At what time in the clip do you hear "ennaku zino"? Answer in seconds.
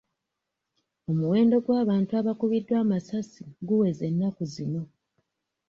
4.11-4.83